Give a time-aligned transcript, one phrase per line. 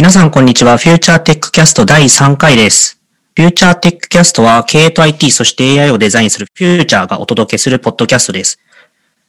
[0.00, 0.78] 皆さんこんにちは。
[0.78, 2.98] フューチャーテックキャスト第3回です。
[3.36, 8.58] フューチャーテックキャストは経営と IT そして AI をデザインするフューチャーがお届けするポッドキャストです。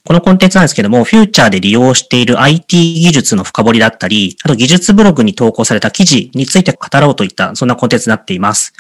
[0.05, 8.71] このコンテンツなんですけども、フューチャーで利用している IT 技術の深掘りだったり、あと技術ブログに投稿された記事について語ろうといった、そんなコンテンツになっています。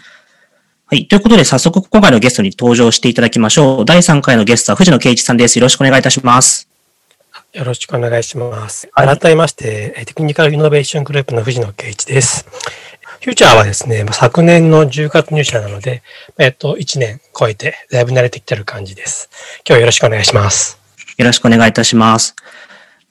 [0.85, 1.09] はい。
[1.09, 3.85] ということで、早速今回のゲストに登場していただきましょう。
[3.85, 5.59] 第3回のゲストは藤野圭一さんです。
[5.59, 6.70] よろしくお願いいたします。
[7.53, 8.89] よろしくお願いします。
[8.93, 12.45] 改めまして、テクニカルイノベーショングループの藤野圭一です。
[13.19, 16.01] フューチャーはですね、昨年の10月入社なので、
[16.37, 19.29] えっと、1年超えて、だいぶ慣れてきてる感じです。
[19.59, 20.79] 今日はよろしくお願いします。
[21.17, 22.35] よろしくお願いいたします。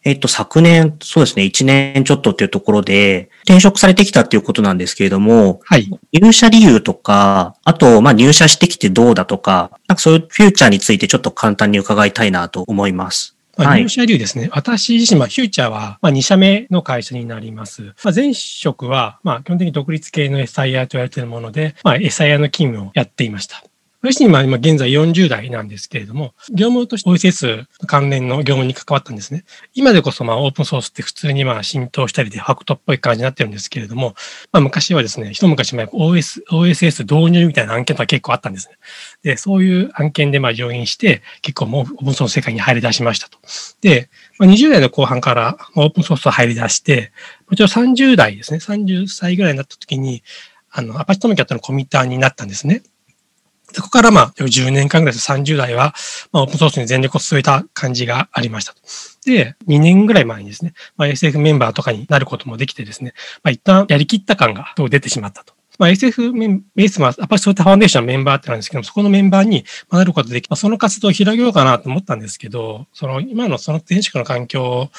[0.04, 5.90] えっと、昨年、そうですね、1年ちょっとっていうところで、転職されてきたっていうことなんですけれども、はい。
[6.14, 13.37] 入社理由とか、あと、まあ、入社してきてどうだとか、なんかそういうフューチャーについてちょっと簡単に伺いたいなと思います。
[13.60, 14.48] まあ、はい入社理由ですね。
[14.52, 17.94] 私自身、まあ、フューチャーは、まあ、2社目の会社になります。
[18.04, 23.62] まあ、前職は、まあ、基本的に独立系の SIR と言われているもので、まあ、SIR の勤務をやっていました。
[24.02, 29.45] 私今、今現在40代なんですけれども、業務として OSS 関連の業務に関わったんですね。
[29.74, 34.15] 今でこそまあオープンソースって普通にまあ浸透したりでファクトっぽい感じになってるんですけれども、
[34.52, 38.78] まあ昔はですね、一昔前 OS、OSS 導入みたいな案件とか結構あったんですね。
[39.23, 43.38] で、そういう案件でまあ上院して結構もうオープンソース世界に入り出しましたと。
[43.82, 47.12] で、まあ、20代の後半からオープンソースを入り出して、
[47.51, 50.23] もちろん30代ですね、30歳ぐらいになった時に、
[50.71, 52.82] あの、アパッチトミキャットのコミッターになったんですね。
[53.73, 55.95] そこからまあ10年間ぐらいです30代は、
[56.32, 58.80] まあ、オープンソースに全力を注いだ感じがありましたと。
[59.24, 63.12] で、2年ぐらい前にですね、まあ、SF メンバーとかになることもできてですね、
[63.43, 65.54] まあ、一旦やりきった感が出てしまったと。
[65.81, 74.91] まあ、SF メンベースは、アパシソータファンデーションのメンバーってなんですけども、そこのメンバーになることでき、まあ、その活動を広げようかなと思ったんですけど、その今のその前職の環境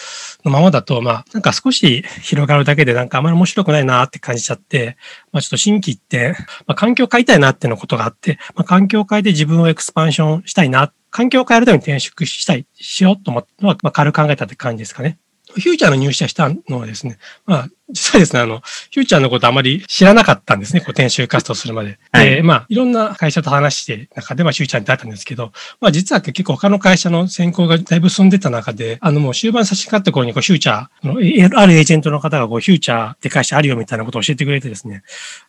[0.44, 4.98] のままだと、まあ、なんか少し広がるだけでなんかあまり面白くないなって感じちゃって、
[5.32, 6.36] まあちょっと新規って、
[6.66, 15.20] まあ環境を変えたいなってのことがあって、まあ環境を変えて自分をエクスパンションしたいな、環境を変えるために転職したい、しようと思ったのは、まあ軽く考えたって感じですかね。
[15.54, 22.00] フューチャーの入社したのはですね、まあ、実はですね、あの、フューチャーのことあまり知らなかったんですね、こう、転就活動するまで。
[22.12, 35.04] はいで、まあ、いろんな会社と話して、中で、まあ、フューチャーに出会ったんですけど、まあ、実は結構他の会社の選考がだいぶ進んでた中で、あの、もう終盤差し掛かった頃に、こう、フューチャーの、えあるエージェントの方が、こう、フューチャーって会社あるよみたいなことを教えてくれてですね、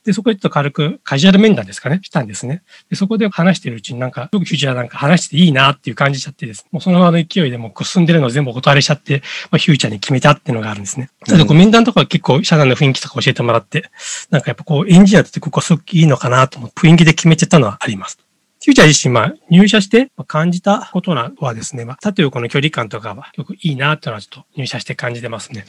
[0.04, 2.62] で、そこでちょっと軽くカジュアル面談ですかね、したんですね。
[2.90, 11.10] で、そこで話してるうちになんか、よくフューチャーなんか話していいなっていう感じちゃってですね、もうそのままの勢いでもうこう進んでるのを全部お断りしちゃって、まあ、フューチャーに決めたっていうのがあるんですね。
[11.26, 13.90] なので、こう面談とかは結構社内の雰囲気とか教えてもらって、
[14.30, 18.18] なんかやっぱこうエンジニアってここすごくいいのかなと思雰囲気で決めてたのはあります。
[18.64, 25.64] フューチャー自身、まあ、入社して感じたことはですね、まあ、縦横の距離感とかはよくいいなっていうのはちょっと入社して感じてますね。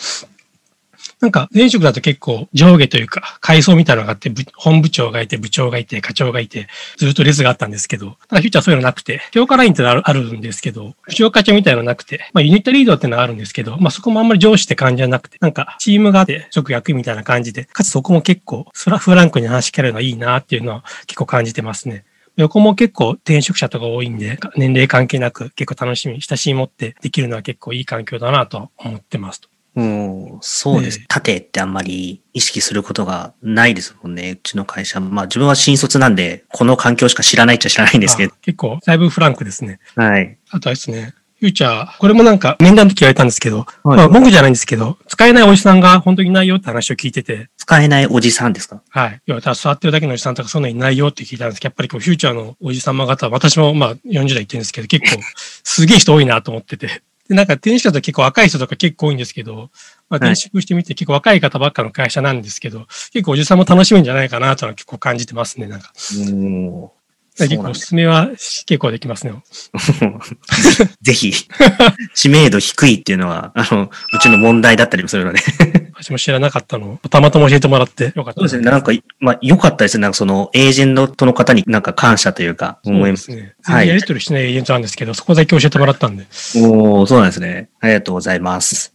[1.19, 22.05] なんか、前職だと結構上下というか、階層みたいなのがあって、本部長がいて、部長がいて、課長がいて、ずっと列があったんですけど、ただフューチャーそういうのなくて、強化ラインってあるんですけど、部長課長みたいなのなくて、まあユニットリードってのはあるんですけど、まあそこもあんまり上司って感じじゃなくて、なんかチームがあって、直役みたいな感じで、かつそこも結構、フラフランクに話しかけるのはいいなっていうのは結構感じてますね。
[22.35, 29.52] 横も結構転職者とか多いんで、年齢関係なく結構楽しみ、親しみ持ってできるのは結構いい環境だなと思ってますと。
[29.75, 30.99] うん、そうです。
[30.99, 34.31] ええ縦ってあんまり意識することがないですもんね。
[34.31, 34.99] うちの会社。
[34.99, 38.33] まあ自分は新卒なんで、この環境しか知らないっちゃ知らないんですけど。
[38.33, 39.79] あ結構、だいぶフランクですね。
[39.95, 40.37] はい。
[40.51, 48.81] あとはですね、フューチャー、これもなんか面談の時言われたんですけど、はいまあ文句じゃないんですけど、使えないおじさんが本当にいないよって話を聞いてて、使えないおじさんですか？
[48.89, 49.21] はい。
[49.25, 55.21] 要は、座ってるだけのおじさんとかそういうのいないよって聞いたんですけど、やっぱりこう、フューチャーのおじさま方、私もまあ40代言ってるんですけど、結構、
[55.63, 57.01] すげえ人多いなと思ってて。
[57.29, 59.69] で、なんか転職だと結構若い人とか結構多いんですけど、
[60.09, 65.93] まあ転職してみて結構若い方ばっかの会社なんですけど、結構おじさんも楽しめるんじゃないかなとは結構感じてますね、なんか。
[66.17, 66.89] うん。
[67.37, 69.33] 結構おすすめは結構できますね。
[71.01, 71.33] ぜひ、
[72.13, 75.39] 知名度低いっていうのは、あの、うちの問題だったりもするので。
[75.95, 78.69] 私も知らなかったのをたまたま教えてもらってよかったそうですね。
[78.69, 80.03] なんか、まあ、良かったですね。
[80.03, 83.25] なんかその、エージェントの方になんか感謝というか、思います。
[83.25, 83.55] すね。
[83.63, 86.25] はいやり取りしないエージェントなんですけど、そこだけ教えてもらったんで。
[86.55, 87.69] おーそうなんですね。
[87.79, 88.93] ありがとうございます。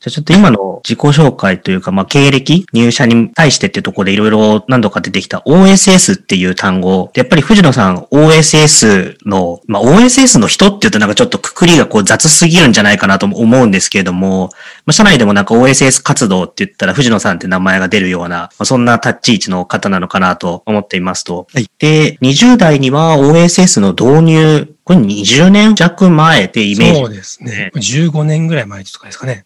[0.00, 7.10] じゃあちょっと今の自己紹介というか、まあ、経歴、入社に対してっていうところでいろいろ何度か出てきた OSS っていう単語。
[7.12, 14.50] でやっぱり藤野さん OSS の、まあ、OSS の人って言うとなんかちょっとくくりがこう雑すぎるんじゃないかなと思うんですけれども、
[14.86, 21.48] まあ、社内でもなんか OSS 活動って言ったら藤野さんって名前が出るような、まあ、そんな立ち位置の方なのかなと思っていますと。
[21.52, 27.70] はいで、20代には OSS の導入、これ20年弱前ってイメージそうですね。
[27.74, 29.44] 15年ぐらい前とかですかね。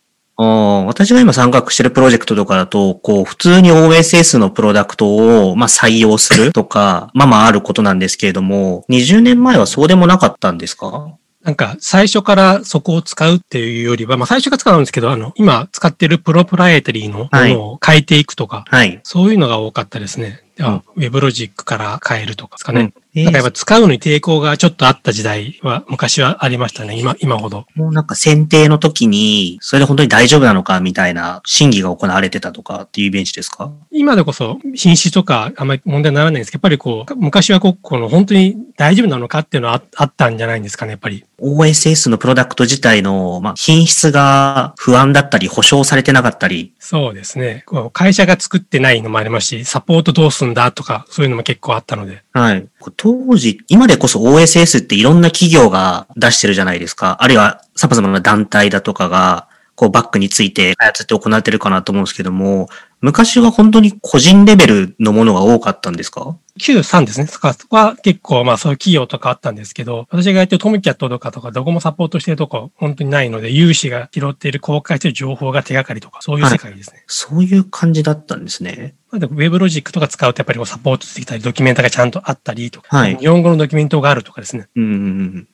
[0.87, 11.09] 私が今参画してるプロジェクトとかだと、こう、普通に OSS のプロダクトを、まあ、採用するとか、 まあまああることなんですけれども、20年前はそうでもなかったんですか？
[11.43, 19.01] なんか、最初からそこを使うっていうよりは、まあ最初から使うんですけど、あの、今使ってるプロプライエタリーのものを変えていくとか、はい。
[19.03, 20.41] そういうのが多かったですね。
[20.61, 22.93] あウェブロジックから変えるとかですかね。
[23.15, 26.99] うんなんかやっぱ使うのに抵抗がちょっとあった時代は昔はありましたね。
[26.99, 27.67] 今、今ほど。
[27.75, 33.71] もうなんか選定の時に、それで本当に大丈夫なのかみたいな審議が行われてたとかっていうイメージですか？
[33.91, 41.25] 今でこそ品質とかあんまり問題にならないんですけど、やっぱりこう、昔はこう、この本当に大丈夫なのかっていうのはああったんじゃないんですかね、やっぱり。
[41.39, 47.65] OSS のプロダクト自体の、まあ、品質が不安だったり、保証されてなかったり、そうですね。
[47.67, 52.23] こう会社が作ってないのもありますし、サポートどうすんだとか、そういうのも結構あったので。
[52.33, 52.67] はい。
[52.97, 57.19] 当時、今でこそ OSS っていろんな企業が出してるじゃないですか。
[57.21, 62.69] あるいは様々な団体だとかが、こうバックについて開発って行われてるかなと思うんですけども、
[63.01, 67.27] 昔は本当に個人レベルのものが多かったんですか？93ですね。
[67.27, 77.03] そこは結構まあそういう企業とかあったんですけど、私がやってるトムキャットとかとかどこもサポートしてるとこ本当にないので、有志が拾っている公開している情報が手がかりとか、そういう世界ですね。
[77.09, 78.95] そういう感じだったんですね。
[79.11, 84.69] ウェブロジックとか使うとやっぱりこうサポートしてきたり、ドキュメントがちゃんとあったりとか、はい日本語のドキュメントがあるとかですね。
[84.77, 85.49] うんうんうん。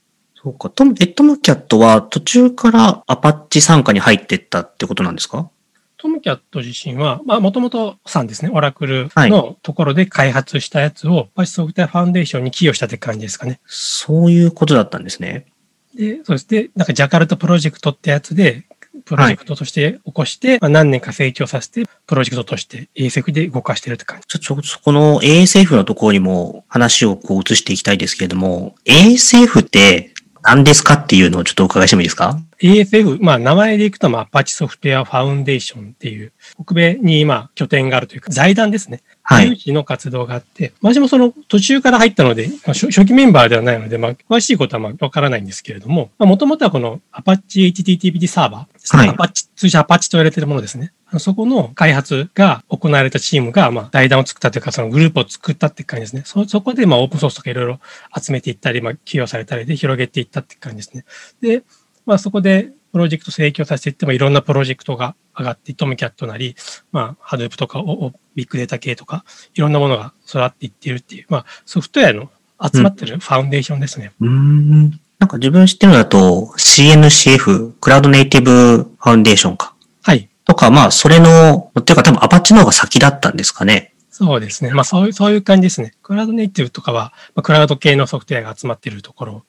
[0.48, 0.70] そうか。
[0.70, 5.50] トム、え、トムキャットは途中からアパッチ参加に入ってったってことなんですか？
[5.98, 13.60] トムキャット自身は、まあ、もともとさんですね、オラクルはいのところで開発したやつを、パチソフトウェアファウンデーションに寄与したって感じですかね。
[13.66, 15.46] そういうことだったんですね。
[15.94, 16.48] で、そうです。
[16.48, 18.64] で、なんかジャカルトプロジェクトってやつで、
[19.04, 24.26] プロジェクトとして起こして、まあ、何年か成長させて、プロジェクトとして ASF で動かしてるって感じ。
[24.26, 30.12] ちょ、ちょ、そこの ASF のところにも話をこう移していきたいですけれども、ASF って
[30.42, 36.32] 何ですかっていうのをちょっとお伺いしてもいいですか？ASF、まあ名前でいくと、まあ、アパッチソフトウェアファウンデーションっていう、
[36.62, 39.02] 北米に今拠点があるというか、財団ですね。
[39.30, 50.94] はい有志の活動があって、私もその途中から入ったので、まあ初初期メンバーではないので、まあ、詳しいことはまあわからないんですけれども、もともとはこの Apache HTTP サーバーですね、はい Apache 通称 Apache と言われているものですね。
[51.18, 56.22] そこの開発が行われたチームが、まあ、財団を作ったというか、そのグループを作ったって感じですね。
[56.24, 57.80] そ、そこで、まあ、オープンソースとかいろいろ
[58.18, 61.04] 集めていったり、まあ、起用されたりで広げていったって感じですね。
[61.40, 61.62] で、
[62.04, 66.56] まあ、そこで、プロジェクト成長させていっても、いろんなプロジェクトが上がって、トムキャットなり、
[66.90, 69.24] まあ、ハドゥープとか、おおビッグデータ系とか、
[69.54, 72.28] いろんなものが育っていっているっていう、まあ、ソフトウェアの
[72.60, 74.10] 集まってるファウンデーションですね。
[74.20, 74.90] うーん。
[75.20, 79.76] なんか自分知ってるのだと CNCF、クラウドネイティブファウンデーションか。
[80.02, 80.28] はい。
[80.44, 83.94] とか、まあ、それの、っていうか多分アパッチの方が先だったんですかね。
[84.10, 84.72] そうですね。
[84.72, 85.92] まあ、そういう、そういう感じですね。
[86.02, 89.44] クラウドネイティブとかは、まあ、クラウド系のソフトウェアが集まっているところ。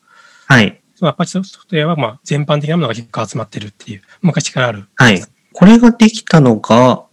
[0.46, 0.79] はい。
[1.02, 4.86] まあ、アパッチソフトウェアは、まあ、全般的なものが結構集まってるっていう、昔からある。
[4.96, 5.22] はい。
[5.54, 7.04] これができたのが、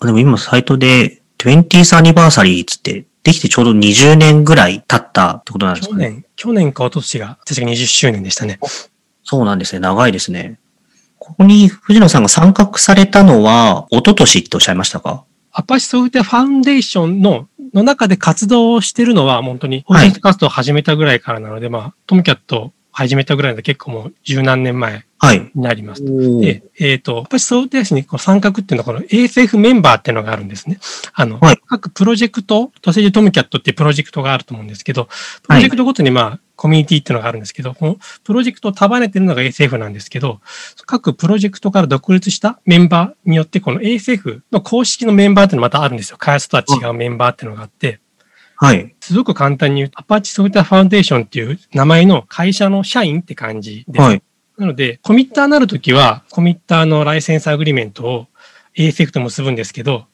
[0.00, 6.04] でも今サイトで 20th anniversary つって、できてちょうど20年ぐらい経ったってことなんですかね。
[6.04, 8.60] 去年、去年か一昨年が、確か20周年でしたね。
[9.24, 9.80] そうなんですね。
[9.80, 10.60] 長いですね。
[11.18, 15.24] ここに藤野さんが参画されたのは、一昨年っておっしゃいましたか？
[15.50, 25.50] アパッチソフトウェアファウンデーションの、の中で活動をしてるのは、本当に、はいオープン活動を始めたぐらいからなので、まあ、トムキャット始めたぐらいで結構もう十何年前はい。
[25.54, 26.04] になります。
[26.04, 30.78] でで、えっ、と、アパッチソフトウェアにこう参画っていうのは、この ASF メンバーっていうのがあるんですね。
[31.14, 35.08] あの、はい各プロジェクト、都政治トムキャットっていうプロジェクトがあると思うんですけど、
[35.42, 40.40] プロジェクトごとにまあ、コミュニティっていうのがあるんですけど、このプロジェクトを束ねてるのが ASF なんですけど、
[40.86, 46.16] 各プロジェクトから独立したメンバーによって、この ASF の公式のメンバーっていうのがまたあるんですよ。
[46.18, 48.00] 開発とは違うメンバーっていうのがあって、
[48.56, 48.94] はい。
[49.00, 54.02] すごく簡単に言うと、アパッチソフトウェアファウンデーションっていう名前の会社の社員って感じです。
[54.02, 54.22] はい。
[54.58, 58.26] なので、コミッターになるときは、コミッターのライセンスアグリメントを
[58.76, 60.04] ASF と結ぶんですけど、はい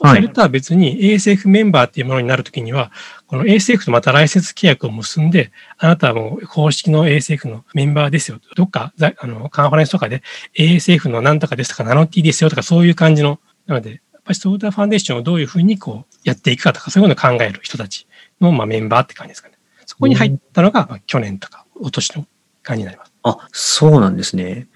[0.00, 2.92] それとは別に ASF メンバーっていうものになるときには、
[3.26, 8.38] この ASF とまたライセンス契約を結んで、あなたはもう公式の ASF のメンバーですよ。
[8.54, 10.22] どっか、ざあの、カンファレンスとかで
[10.56, 18.06] ASF の何とかですとか、ナノ T ですよとか、そういう感じの、なので、アパッチソフトウェアファンデーションをどういうふうにこうやっていくかとか、そういうのを考える人たち
[18.40, 19.54] の、まあ、メンバーって感じですかね。
[19.86, 22.26] そこに入ったのが、去年とか、一昨年の
[22.62, 23.12] 感じになります。
[23.22, 24.68] あ、そうなんですね。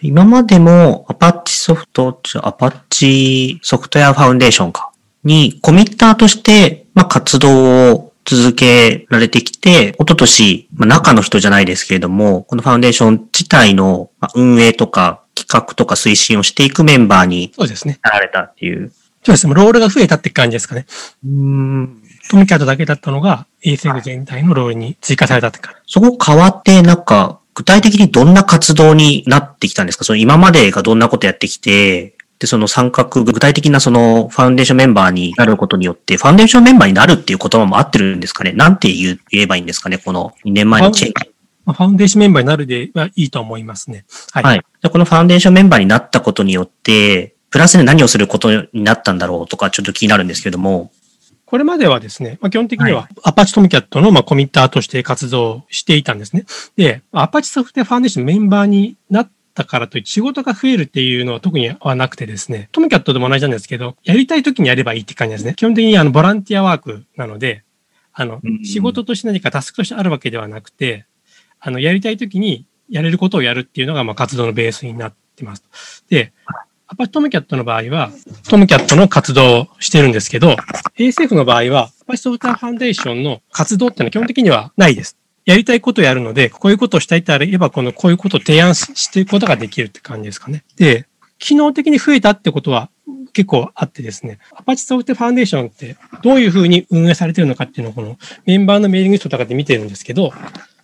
[0.00, 4.90] 今までもアパッチソフト、アパッチソフトウェアファウンデーションか、
[5.22, 17.98] にコミッターとして、まあ、活動を続けられてきて、一昨年、まあ、中の人じゃないですけれども、このファウンデーション自体の運営とか企画とか推進をしていくメンバーにそうですね。
[18.02, 18.92] なられたっていう。
[19.22, 19.54] そうですね。
[19.54, 20.86] ロールが増えたって感じですかね。
[21.24, 25.92] うーんトムキャットだけだったのが ASF 全体のロールに追加されたって感じ。
[25.92, 30.04] そこ変わって、なんか、具体的にどんな活動になってきたんですか？
[30.04, 38.52] その今までがどんなことやってきて、で、その参画、具体的なそのファウンデーションメンバーになることによって、ファウンデーションメンバーになるっていう言葉も合ってるんですかね？
[38.52, 39.98] なんて言えばいいんですかね？
[39.98, 41.33] この2年前のチェンジ。
[41.72, 44.04] ファウンデーションメンバーになるではいいと思いますね。
[44.32, 44.42] はい。
[44.44, 44.58] はい。
[44.58, 50.90] じゃこのファウンデーションメンバーになったことによって、プラスで何をすることになったんだろうとか、ちょっと気になるんですけども。
[51.46, 56.46] これまではですね、まあ、基本的にはアパッチトムキャットのまあコミッターとして活動していたんですね。
[56.76, 65.54] で、アパッチソフトウェアファウンデーションメンバーになったからといって仕事が増えるっていうのは特にはなくてですね、トムキャットでも同じなんですけど、やりたい時にやればいいって感じですね。
[65.54, 67.62] 基本的にあのボランティアワークなので、
[68.12, 71.06] あの、仕事として何かタスクとしてあるわけではなくて、
[71.64, 76.04] あの、やりたい時にやれることをやるっていうのがまあ活動のベースになってます。
[76.10, 76.32] で、
[76.86, 78.10] アパッチトムキャットの場合は、
[78.50, 80.56] トムキャットの活動をしてるんですけど、
[80.98, 85.16] ASF の場合は、アパッチソフトウェアファンデーションの活動っていうのは基本的にはないです。
[85.46, 90.64] やりたいことをやるので、こういうことをしたいってあれば、この、こういうことを提案していくことができるって感じですかね。
[90.76, 91.06] で、
[91.38, 92.90] 機能的に増えたってことは
[93.32, 98.16] 結構あってですね、アパッチソフトファンデーションってどういうふうに運営されてるのかっていうのをこの
[98.46, 100.32] メンバーのメーリングストとかで見てるんですけど、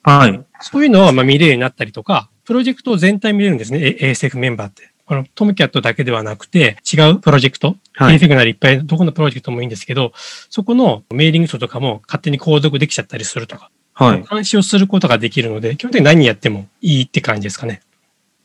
[0.02, 0.44] はい。
[0.61, 4.90] そういうのはまあ見れるようになったりとか、プロジェクトを全体見れるんですね、ASF メンバーって。
[5.07, 10.12] このトムキャットだけではなくて、違うプロジェクト、はい、ASF なりいっぱいどこのプロジェクトもいいんですけど、
[10.50, 14.25] そこのメーリング書とかも勝手に購読できちゃったりするとか、はい。
[14.31, 17.83] 監視をすることができるので、基本的に何やってもいいって感じですかね。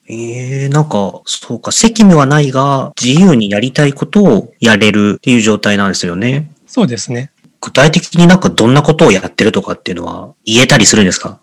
[0.07, 6.51] ええー、なんか、そうか、責務はないが、自由にやりたいことをやれるっていう状態なんですよね。
[6.67, 7.31] そうですね。
[7.61, 11.39] 具体的になんかどんなことをやってるとかっていうのは言えたりするんですか？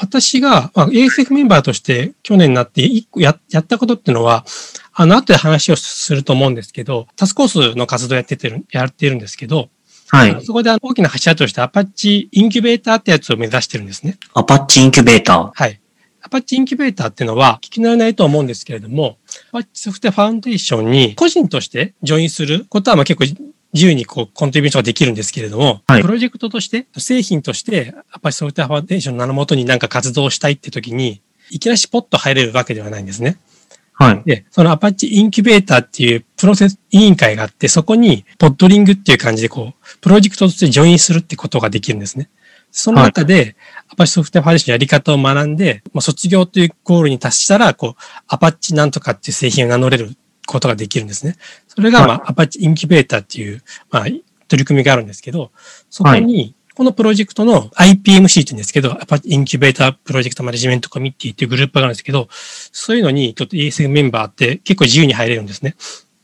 [0.00, 4.44] 私が、まあ、ASF メンバーとして去年になって一個ややったことっていうのは、
[4.92, 9.68] あの、後で話をすると思うんですけど、タスコースの活動やっててる、やってるんですけど、
[10.08, 10.44] はい。
[10.44, 14.16] そこで大きな柱としてアパッチインキュベーターってやつを目指してるんですね。
[14.34, 15.80] アパッチインキュベーターはい。
[16.28, 19.16] アパッチインキュベーターっていうのは聞き慣れないと思うんですけれども、
[19.48, 33.38] アパッチソフトファウンデーションに個人としてジョインすることはまあ結構自由にこうコントリビューションができるんですけれども、はい、プロジェクトとして、製品として、アパッチソフトファンデーションの名のもとになんか活動したいって時に、いきなりポッと入れるわけではないんですね。
[33.94, 34.22] はい。
[34.24, 42.30] で、そのアパッチインキュベーターっていうプロセス委員会があって、そこにポッドリングっていう感じでこう、プロジェクトとしてジョインするってことができるんですね。
[42.70, 43.56] その中で、
[43.88, 51.36] アパッチソフトウェアファンデーションのやり方を学んで、まあ、卒業というゴールに達したら、こう、アパッチなんとかっていう製品を名乗れることができるんですね。
[51.68, 55.50] それが、まあ、アパッチインキュベーターっていう、まあ、取り組みがあるんですけど、
[55.90, 65.74] そこに、このプロジェクトの IPMC って言うんですけど、アパッチインキュベータープロジェクトマネジメントコミッティっていうグループがあるんですけど、そういうのにちょっと ESM メンバーって結構自由に入れるんですね。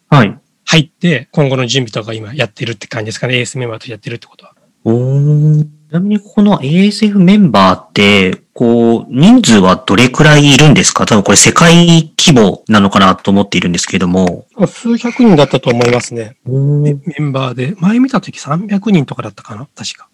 [0.09, 0.39] はい。
[0.65, 3.35] 入って、今後の準備とか今やってるって感じですかね。
[3.35, 4.55] AS メンバーとやってるってことは。
[4.85, 5.67] おー。
[5.95, 11.07] ちなみにこの ASF メンバーって、こう、人数はどれくらいいるんですか？
[11.07, 14.49] 多分これ世界規模なのかなと思っているんですけれども。
[14.67, 16.37] 数百人だったと思いますね。
[16.45, 17.77] メンバーで。
[17.79, 19.69] 前見た時300人とかだったかな？
[19.73, 20.09] 確か。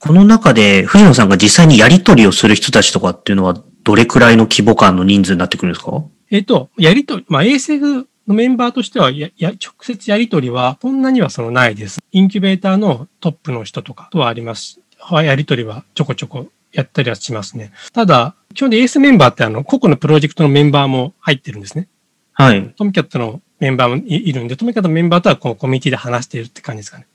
[0.00, 6.02] この中で、藤野さんが実際にやり取りをする人たちとかっていうのは、どれくらいの規模感の人数になってくるんですか？
[6.32, 12.00] えっ、と、やりとり、まあ、ASF のメンバーとしてはや、や、直接やり取りは、そんなにはそのないです。
[12.10, 14.80] インキュベーターのトップの人とかとはあります。
[15.22, 17.72] やり取りはちょこちょこやったりはしますね。
[17.92, 21.88] ただ、基本でエースメンバーってあの、個々のプロジェクトのメンバーも入ってるんですね。
[22.32, 22.72] はい。
[22.76, 27.06] トムキャットのメンバーもいるんで、トムキャットのメンバーとはこのコミュニティで話しているって感じですかね。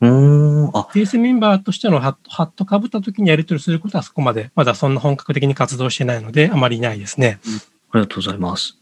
[0.00, 0.66] うん。
[0.74, 0.88] あ。
[0.94, 7.38] エースメンバーとしてのハット、ハット被った時にやり取りすることはそこまで、まだそんな本格的に活動してないので、あまりないですね。
[7.46, 7.58] うん、あ
[7.94, 8.78] りがとうございます。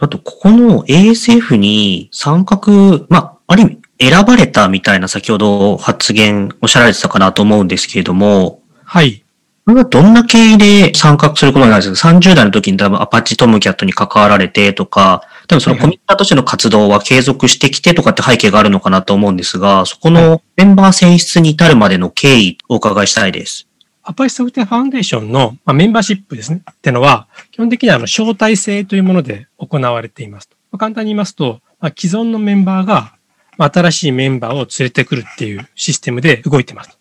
[0.00, 9.24] あと、ここの ASF に参画、まあ、ある意味、選ばれたみたいな先ほど発言おっしゃられてたかなと思うんですけれども、はい。
[9.66, 23.68] これはどんな経緯で参画することになるんですか ?30 代の時に多分アパッチトムキャットに関わられてとか、多分そのコミッターとしての活動は継続してきてとかって背景があるのかなと思うんですが、そこのメンバー選出に至るまでの経緯をお伺いしたいです。
[24.04, 26.62] アパッチソフトウェアファウンデーションの、まあ、メンバーシップですね。
[26.70, 33.17] ってのは、基本的にはあの招待制というもので行われていますまあ、簡単に言いますと、まあ、既存のメンバーが、まあ、
[33.66, 36.98] 新しいメンバーを連れてくるっていうシステムで動いてます。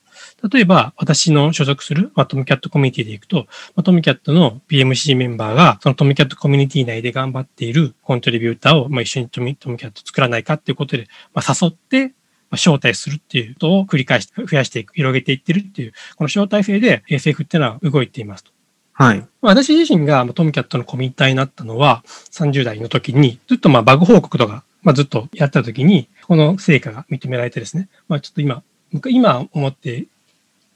[0.51, 12.13] 例えば、私の所属する、まあ、トムキャットコミュニティで行くと、まあ、トムキャットの PMC メンバーが、そのトムキャットコミュニティ内で頑張っているコントリビューターを、まあ、一緒にトムトムキャット作らないかっていうことで、まあ、誘って、
[12.49, 18.51] まあ、招待するっていうことを繰り返して、増やしていく、広げていってるっていう、この招待制で SF っていうのは動いていますと。
[18.93, 19.25] はい。
[19.41, 28.63] 私自身がトムキャットのコミッターになったのは30代の時に、ずっとまあバグ報告とか、まあ、ずっとやった時に、この成果が認められてですね、まあちょっと今、
[29.09, 30.07] 今思って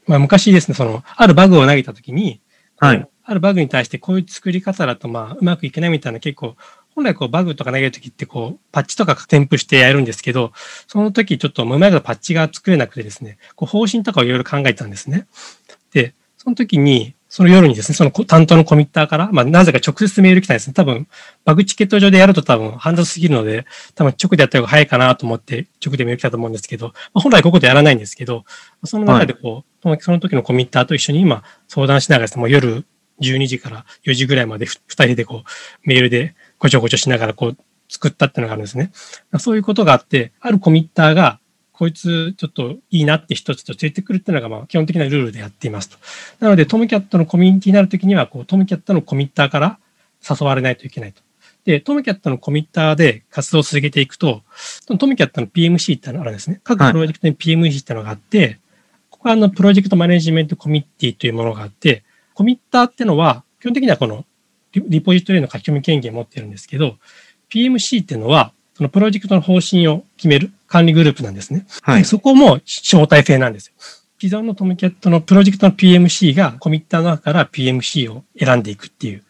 [0.08, 2.42] まあ、昔ですね、その、あるバグを投げたときに、
[2.78, 3.08] はい。
[3.24, 6.56] あるバグに対してこういう作り方だとまあうまくいけないみたいな結構
[6.96, 10.52] 本来こうバグとか投げるときってこうパッチとか添付してやるんですけど、
[10.88, 15.28] その時ちょっとうまいことパッチが作れなくてですね、こう方針とかをいろいろ考えてたんですね。
[15.94, 20.74] で、その時に、その夜にですね、その担当のコミッターから、まあ、なぜか直接メール来たんですね。
[20.74, 21.08] 多分、
[21.46, 28.44] バグチケット上でやると多分、ハンドルすぎるので、多分直でやった方が早いかなと思って、直でメール来たと思うんですけど、まあ、本来ここでやらないんですけど、
[28.84, 32.86] その中でこう、はい、その時のコミッターと一緒に今相談しながらですね、もう夜
[33.22, 35.50] 12時から4時ぐらいまで2人でこう、
[35.86, 37.58] メールでごちょごちょしながらこう、
[37.88, 38.92] 作ったっていうのがあるんですね。
[39.40, 41.40] そういうことがあって、あるコミッターが、
[41.82, 45.98] こいつちょっといいなって一つと連れてくるっていうのが、まあ、基本的なルールでやっていますと。
[46.40, 49.80] なので、トムキャットのコミュニティになるときには、こう、トムキャットのコミッターから
[50.22, 51.24] 誘われないといけないと。
[51.66, 54.44] で、トムキャットのコミッターで活動を続けていくと、
[55.00, 56.62] トムキャットの PMC ってのがあるんですね。
[56.64, 58.60] 各プロジェクトに PMC ってのがあって、はい、
[59.10, 62.04] ここはあの、プロジェクトマネジメントコミッティというものがあって、
[62.36, 64.24] コミッターってのは、基本的にはこの
[64.76, 66.98] リポジトリの書き込み権限を持ってるんですけど、
[67.50, 71.68] PMC ってのは、そのプロジェクトの方針を決める管理グループなんですね。
[71.84, 72.04] はい。
[72.04, 73.74] そこも招待制なんですよ。
[74.20, 79.24] 既存のトムキャットのプロジェクトの PMC がコミッターの中から PMC を選んでいくっていう、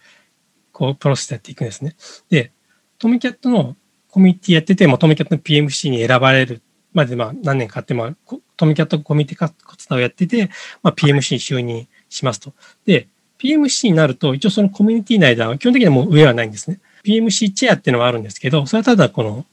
[0.71, 1.97] こう、プロセスやっていくんですね。
[2.29, 2.53] で、
[2.97, 3.75] トムキャットの
[4.09, 6.61] コミュニティやってても、トムキャットの PMC に選ばれる
[6.93, 8.15] まで、まあ、何年かあって、まあ、
[8.55, 10.49] トムキャットコミュニティ活動をやってて、
[10.81, 12.53] まあ、PMC に就任しますと。
[12.85, 16.79] で、PMC になると、一応そのコミュニティ内では基本的にはもう上はないんですね。
[17.03, 19.45] PMC チェアっていうのはあるんですけど、それはただこの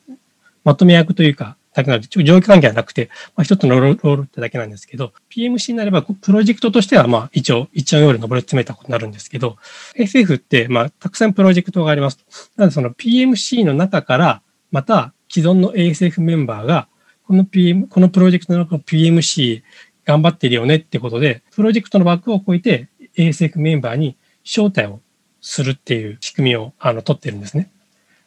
[0.64, 9.56] まとめ役というか、だけなので、上下関係はなくて、まあ、一つのロールってだけなんですけど、PMC になれば、プロジェクトとしては、まあ、一応、一応より上り詰めたことになるんですけど、
[9.94, 12.18] SF って、まあ、たくさんプロジェクトがあります。
[12.56, 16.88] なので、その PMC の中から、また、既存の ASF メンバーが、
[17.26, 19.62] この PM、このプロジェクトの PMC
[20.04, 25.00] 頑張ってるよねってことで、プロジェクトの枠を超えて ASF メンバーに招待を
[25.40, 27.70] するっていう仕組みをあの取ってるんですね。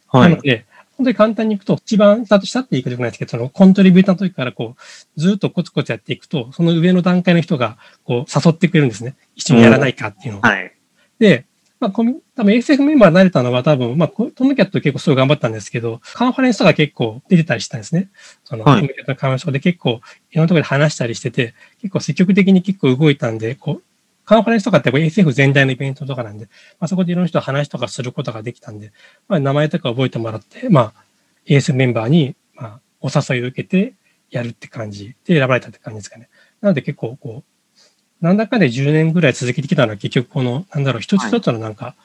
[0.07, 0.29] はい。
[0.29, 0.65] なので、
[0.97, 9.15] 本当に簡単にいくと、一番スタートしたって言い方じゃないですけど、そのコントリビューターの時からこう、ずっとコツコツやっていくと、その上の段階の人がこう誘ってくれるんですね。
[9.35, 10.41] 一緒にやらないかっていうのを。
[10.41, 10.71] はい。
[11.17, 11.45] で、
[11.79, 18.11] まあ、多分 ASF メンバーになれたのは多分、まあ、トムキャット結構すごい頑張ったんですけど、カンファレンスとか結構出てたりしたんですね。
[18.43, 23.83] その、トムキャットのカンファレンスで結構いろんなところで話したりしてて、結構積極的に結構動いたんで、こう、
[24.31, 26.45] カンファレンスとかって ASF 全体のイベントとかなんで、
[26.79, 28.93] まあ、そこでいろんな人と話とかすることができたんで、
[29.27, 31.03] まあ、名前とか覚えてもらって、まあ、
[31.47, 33.93] ASF メンバーに、まあ、お誘いを受けて
[34.29, 36.29] やるって感じで選ばれたって感じですかね。
[36.61, 41.95] なので結構こう、なんだかで10年ぐらい続けてきたのは結局この、なんだろう、一つ一つのなんか、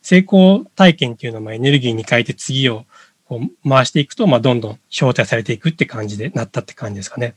[0.00, 2.84] 成功体験っていうのをエネルギーに変えて次を
[3.24, 7.34] こう回していくと、まあ、どんどん招待されていくって感じでなったって感じですかね。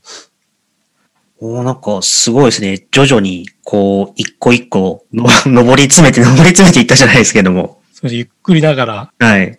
[1.40, 2.86] おなんかすごいですね。
[2.90, 7.82] 徐々に、こう、一個一個の、登り詰めて、登り詰めていったじゃないですけども。
[7.92, 9.12] そうゆっくりながら。
[9.18, 9.58] はい。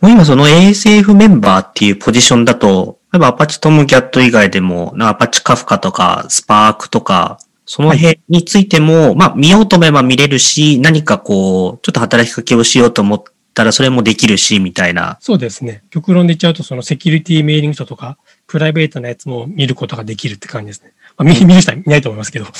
[0.00, 13.22] もう今その ASF メンバーっていうポジションだと、例えばアパッチトムキャット以外でも、アパッチカフカとか、スパークとか、その辺についても、はい、まあ見ようと思えば見れるし、何かこう、ちょっと働きかけをしようと思っ
[13.52, 15.18] たらそれもできるし、みたいな。
[15.20, 15.82] そうですね。
[15.90, 20.92] 極論で言っちゃうと、そのセキュリティメーリングとか、プライベートなやつも見ることができるって感じですね。
[21.18, 22.46] まあ、見る人はいないと思いますけど。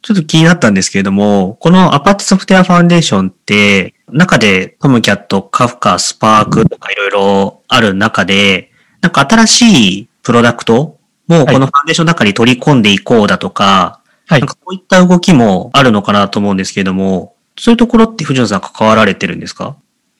[0.00, 19.76] ちょっと気になったんですけれども、このアパッチソフトウェアファンデーションって、中でトムキャット、カフカ、スパークとかいろいろある中で、なんか新しいプロダクトもこのファンデーションの中に取り込んでいこうだとか、はい、なんかこういった動きもあるのかなと思うんですけれども、そういうところって藤野さん関わられてるんですか？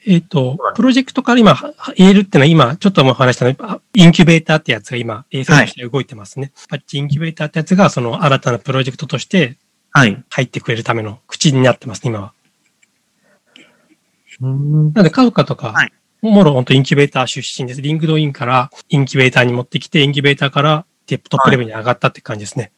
[0.08, 1.54] えっ、ー、と、プロジェクトから今、
[1.96, 6.50] 言えるっていうのは今、ちょっとも話したのインキュベーターってやつが今、映像として動いてますね。
[6.70, 9.58] パッチインキュベーターってやつが、その新たなプロジェクトとして、
[9.92, 12.32] 入ってくれるための口になってます、今は。
[14.40, 15.92] なので、カフカとか、はい、
[16.22, 17.82] もろ本当インキュベーター出身です。
[17.82, 22.72] リンクドインからインキュベーターに持ってきて、インキュベーターからトップレベルに上がったって感じですね。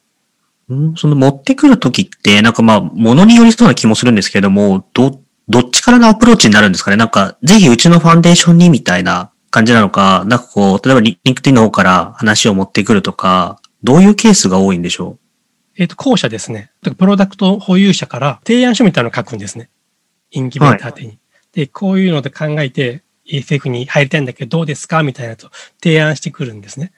[0.69, 5.19] はい、その持ってくるときって、なんかまあ、ものによりそうな気もするんですけども、ど、
[5.50, 6.96] どっちからのアプローチになるんですかね？
[6.96, 15.18] なんか、ぜひうちのファンデーションにみたいな感じなのか、なんかこう、例えばリンクドインの方から話を持ってくるとか、どういうケースが多いんでしょう？
[15.76, 16.70] えっ、と、後者ですね。
[16.96, 19.70] プロダクト保有者から提案書みたいなのを書くんですね。
[20.30, 21.18] インキュベーター宛に、はい。
[21.52, 25.02] で、こういうので考えて EFF に入りたいんだけどどうですか？
[25.02, 25.50] みたいなと
[25.82, 26.92] 提案してくるんですね。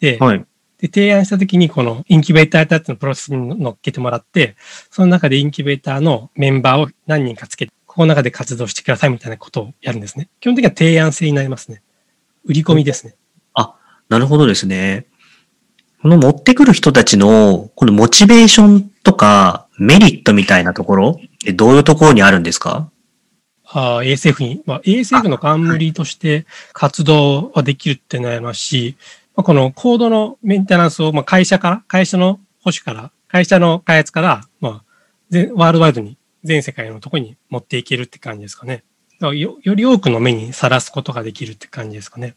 [0.00, 0.44] で、はい、
[0.76, 4.56] で提案したときにこのインキュベーターってのプロセスに乗っけてもらって、
[4.90, 10.28] その中でインキュベーターのメンバーを何人かつけて、この中で活動してくださいみたいなことをやるんですね。
[10.40, 11.80] 基本的には提案制になりますね。
[12.44, 13.14] 売り込みですね。
[13.54, 13.76] あ、
[14.08, 15.06] なるほどですね。
[16.02, 22.90] この持ってくる人たちの、このモチベーションとか、メリットみたいなところえどういうところにあるんですか？
[23.66, 28.96] あ ASF に、まあ、ASF の冠として活動はできるってなりますし、
[29.36, 34.72] まあ、このコードのメンテナンスを、まあ、会社から、会社の保守から、会社の開発から、まあ、
[35.54, 38.84] ワールドワイドに、全世界のとこに持っていけるって感じですかね。
[39.20, 42.36] よより多くの目にさらすことができるって感じですかね。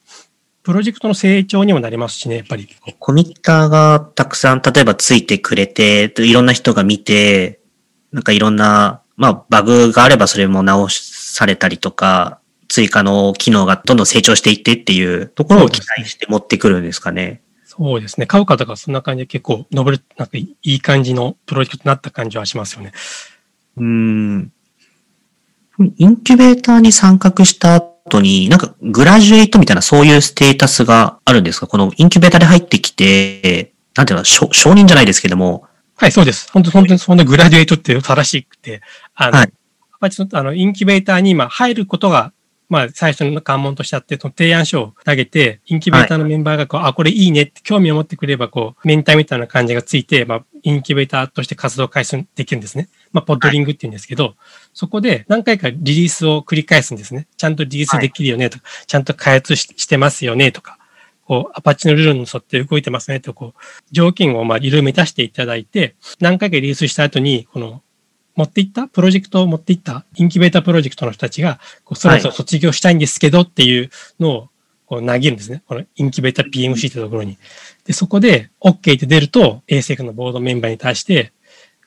[0.63, 2.67] プロジェクトの成長にもなりますしね、やっぱり。
[2.99, 7.61] コミッターがたくさん、例えばついてくれて、いろんな人が見て、
[8.11, 17.41] なんかいろんな、まあ、バグがあればそれも直されたりとか、追加の機能がどんどん成長していってっていうところを期待して持ってくるんですかね。
[17.63, 18.25] そうですね。
[18.25, 22.91] 買う方がそんな感じで結構、登る、なんかいい感じのプロジェクトになった感じはしますよね。
[23.77, 24.51] うん。
[25.97, 31.67] インキュベーターに参画した後に、なんかグラジュエイトみたいなそういうステータスがあるんですか？
[31.67, 35.67] このインキュベーターで入ってきて、なんていうの、承認じゃないですけども。
[35.95, 36.51] はい、そうです。
[36.51, 38.81] 本当本当にそんなグラジュエイトって正しくて、
[39.15, 39.53] あの、はい、
[39.93, 42.33] アパチのあのインキュベーターに今入ることが
[42.69, 52.89] まあ、最初の関門としてあって、その提案書を投げて、インキュベーターのメンバーがこう、はい、あ、これいいねって興味を持ってくれば、こう、メンターみたいな感じがついて、まあ、インキュベーターとして活動開始できるんですね。
[53.13, 54.35] まあ、ポッドリングって言うんですけど、はい、
[54.73, 57.25] そこで何回かリリースを繰り返すんですね。
[57.37, 60.77] ちゃんとリリースできるよねとか、はい、ちゃんと開発してますよねとか、
[61.23, 63.61] こう、アパッチのルールに沿って動いてますねと、こう、
[63.93, 67.81] 条件をまあ、いろいろ満たしていただいて、何回かリリースした後に、この、
[68.35, 74.49] 持っていったプロジェクトを持っていったインキュベータープロジェクトの人たちが、こうそろそろ卒業したいんですけどっていうのを
[74.87, 75.63] こう投げるんですね。
[75.67, 77.37] このインキュベーター PMC ってところに。
[77.87, 81.31] で、そこで OK って出ると ASEC のボードメンバーに対して、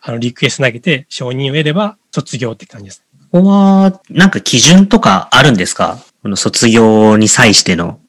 [0.01, 3.05] あの、リクエスト投げて承認を得れば卒業って感じです。
[3.31, 5.99] ここは、なんか基準とかあるんですか？
[6.23, 8.01] この卒業に際しての。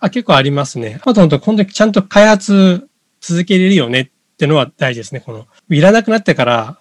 [0.00, 0.98] あ、結構ありますね。
[1.02, 2.88] あと本当、本当にちゃんと開発
[3.20, 5.20] 続けれるよねってのは大事ですね。
[5.20, 6.78] この、いらなくなってから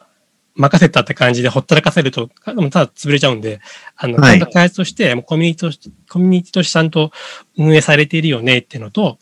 [0.56, 3.60] 任せたって感じでほったらかせると、ただ潰れちゃうんで、
[3.98, 7.12] あの、開発として、コミュニティとして、コミュニティとしてちゃんと
[7.58, 9.20] 運営されているよねっていうのと、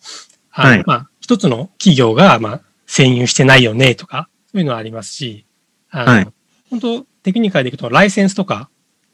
[0.51, 5.45] はい、まあ、一つの企業が、まあ、占有してないよねとか、そういうのはありますし、
[5.89, 6.27] あの、はい、
[6.69, 8.69] 本当テクニカルでいくと、ライセンスとか、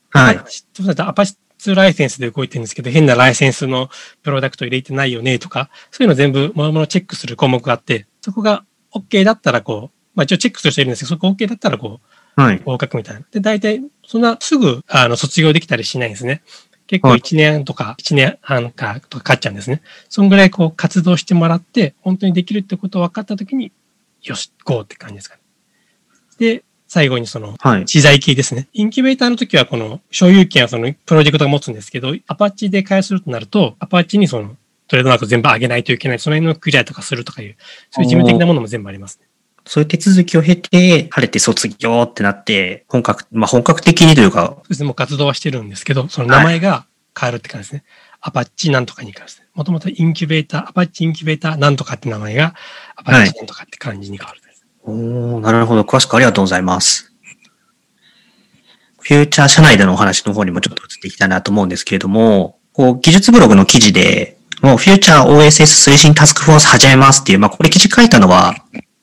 [0.09, 0.37] はい。
[0.37, 0.43] ア
[1.13, 3.89] パッチライセンスで動いてるんですけど、変なライセンスの
[4.23, 12.61] プロダクト入れてないよねとか、そういうの全部、もろもろチェックする項目があって、そこが OK だったら、こう、まあ一応チェックする人いるんですけど、そこ OK だったらこう、はい。
[12.63, 13.21] 合格みたいな。
[13.31, 16.43] で、大体、そんなすぐ、あの、卒業できたりしないんですね。
[16.87, 19.81] 結構1年とか1年半かとかかっちゃうんですね。
[20.09, 23.71] そんぐらいこう活動してもらって、本当にできるってことを分かったときに、
[24.23, 25.41] よし、ゴーって感じですかね。
[26.39, 28.61] で、最後にその、資材系ですね。
[28.61, 34.55] はい、インキュベーターの時はこの、所有権はその、プロジェクトが持つんですけど、アパッチで開発するとなると、アパッチにその、
[34.87, 37.57] トレードマーク全部上げないといけない、その辺のクリアとかするとかいう、
[37.91, 39.26] そういう事務的なものも全部ありますね。
[39.67, 44.53] そういう手続きを経て、晴れて卒業ってなって、本格、まあ本格的にというか。
[44.55, 46.85] そうですね、もう活動はしてるんですけど、その名前が
[47.19, 47.83] 変わるって感じですね。
[48.11, 49.47] はい、アパッチなんとかに変わるですね。
[49.53, 52.55] もともとインキュベーター、アパッチインキュベーターなんとかって名前が、
[52.95, 54.65] アパッチなんとかって感じに変わるです。
[54.83, 55.81] はい、おなるほど。
[55.81, 57.13] 詳しくありがとうございます。
[59.01, 68.55] フューチャー社内でのお話の方にもちょっと移っていきたいなと思うんですけれども、こう、技術ブログの記事で、もうフューチャー OSS 推進タスクフォース始めますっていう、まあこれ記事書いたのは、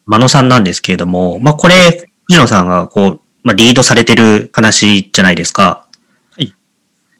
[0.06, 1.74] 真野さんなんですけれども、まあこれ、
[2.26, 5.86] 藤野さんがこう、まあリードされてる話じゃないですか。
[6.36, 6.54] はい。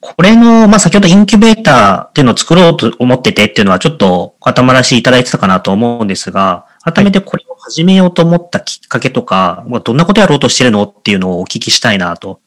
[0.00, 12.40] これの、まあ先ほどインキュベーターっていうのを作ろうと思っててっていうのはちょっと頭出しいただいてたかなと思うんですが、改めてこれを始めようと思ったきっかけとか、まあ、どんなことやろうとしてるのっていうのをお聞きしたいなと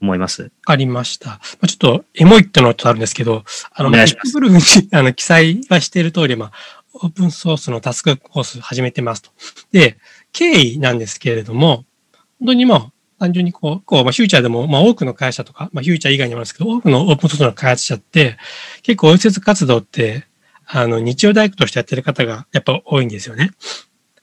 [0.00, 0.50] 思います。
[0.66, 1.30] ありました。
[1.30, 6.52] まあ、ちょっとエモいってのはちょっとあるんですけど、あの、ブルグにあの記載はしている通り、まあ、
[6.94, 9.30] オープンソースのタスクコース始めてますと。
[9.72, 9.98] で、
[10.32, 11.84] 経緯なんですけれども、
[12.38, 18.36] 本当にまあ、単純にこう、こう、まあ、フューチャーでも、まあ、多くの会社とか、まあ、フューチャー以外にもあるんですけど、多くのオープンソースの開発者って、
[18.82, 20.26] 結構、応接活動って、
[20.66, 23.50] あの、日曜大工としてやってる方がやっぱ多いんですよね。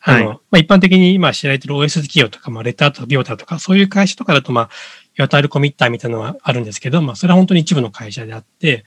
[0.04, 4.70] あの、はい、まあ、一般的に今知られてる OS 企業とか、まあ、レターとかビオタとか、そういう会社とかだと、まあ、
[5.16, 8.86] ヨタールコミッターみたいなのはあるんですけど、まあ、それは本当に一部の会社であって、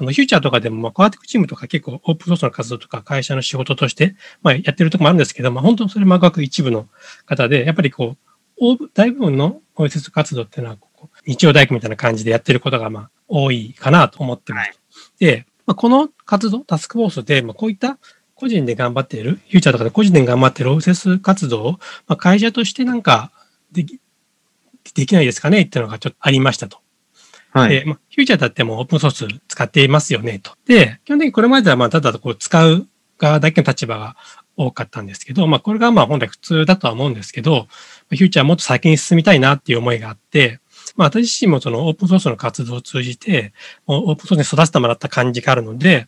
[0.00, 6.88] あの、フューチャーとかでも、まあ、コアテックチームとか結構オープンソースの活動とか会社の仕事として、まあ、やってるとこもあるんですけど、まあ、本当それまごく一部の
[7.26, 8.16] 方で、やっぱりこ
[8.60, 14.68] う、大部分の OSS 活動っていうのは、こう日曜大工みたいな感じでやってることが、まあ、多いかなと思ってます。
[14.68, 14.76] はい、
[15.18, 17.98] で、まあ、この活動、タスクフォースで、まあ、こういった
[18.34, 21.72] 個人で頑張っている、フューチャーとかで個人で頑張っている OSS 活動を、
[22.06, 23.32] まあ、会社としてなんか
[23.72, 24.00] でき、
[24.94, 26.78] できないですかねっていうのがちょっとありましたと。
[27.52, 27.70] はい。
[27.70, 30.52] で、まあ、フューチャーだってもオープンソース使っていますよね、と。
[30.66, 32.86] で、基本的にこれまではまあ、ただこう使う
[33.18, 34.16] 側だけの立場が
[34.56, 37.68] 多かったんですけど、まあこれがまあ本来普通だとは思うんですけど、
[38.08, 40.60] フューチャーもっと先に進みたいなっていう思いがあって、
[40.96, 43.52] まあ私自身もそのオープンソースの活動を通じて、
[43.86, 46.06] オープンソースに育ててもらった感じがあるので、やっ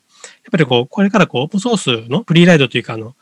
[0.50, 1.76] ぱりこう、これからこうオープンソー
[2.06, 3.14] スのフリーライドというか、あの、